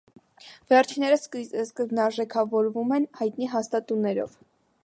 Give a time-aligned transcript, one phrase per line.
[0.71, 4.39] Վերջիններս սկզբնարժեքավորվում են հայտնի հաստատուններով։